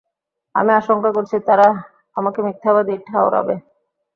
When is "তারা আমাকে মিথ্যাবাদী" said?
1.47-2.95